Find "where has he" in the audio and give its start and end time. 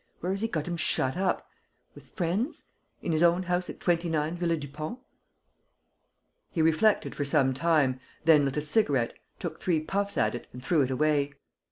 0.19-0.47